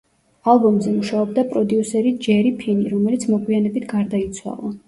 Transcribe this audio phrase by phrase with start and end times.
[0.53, 4.77] ალბომზე მუშაობდა პროდიუსერი ჯერი ფინი, რომელიც მოგვიანებით გარდაიცვალა.